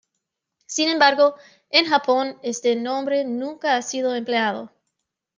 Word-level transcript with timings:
Sin 0.65 0.89
embargo, 0.89 1.35
en 1.69 1.85
Japón 1.85 2.39
este 2.41 2.75
nombre 2.75 3.23
nunca 3.23 3.75
ha 3.77 3.83
sido 3.83 4.15
empleado. 4.15 4.71